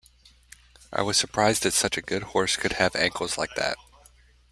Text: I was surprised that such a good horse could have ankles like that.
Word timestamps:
I 0.91 1.03
was 1.03 1.15
surprised 1.15 1.61
that 1.61 1.75
such 1.75 1.95
a 1.95 2.01
good 2.01 2.23
horse 2.33 2.55
could 2.55 2.73
have 2.73 2.95
ankles 2.95 3.37
like 3.37 3.53
that. 3.55 3.77